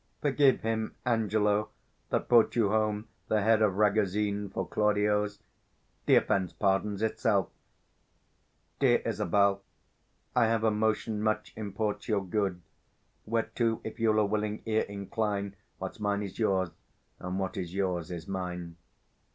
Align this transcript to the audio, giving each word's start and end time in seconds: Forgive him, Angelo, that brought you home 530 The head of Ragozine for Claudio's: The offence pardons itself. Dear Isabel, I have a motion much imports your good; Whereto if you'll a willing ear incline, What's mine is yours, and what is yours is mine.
Forgive 0.19 0.61
him, 0.61 0.95
Angelo, 1.05 1.69
that 2.09 2.27
brought 2.27 2.55
you 2.55 2.69
home 2.69 3.03
530 3.29 3.35
The 3.37 3.41
head 3.43 3.61
of 3.61 3.75
Ragozine 3.77 4.49
for 4.49 4.67
Claudio's: 4.67 5.37
The 6.07 6.15
offence 6.15 6.53
pardons 6.53 7.03
itself. 7.03 7.49
Dear 8.79 9.03
Isabel, 9.05 9.61
I 10.35 10.47
have 10.47 10.63
a 10.63 10.71
motion 10.71 11.21
much 11.21 11.53
imports 11.55 12.07
your 12.07 12.25
good; 12.25 12.63
Whereto 13.27 13.79
if 13.83 13.99
you'll 13.99 14.17
a 14.17 14.25
willing 14.25 14.63
ear 14.65 14.85
incline, 14.89 15.55
What's 15.77 15.99
mine 15.99 16.23
is 16.23 16.39
yours, 16.39 16.71
and 17.19 17.37
what 17.37 17.55
is 17.55 17.75
yours 17.75 18.09
is 18.09 18.27
mine. 18.27 18.77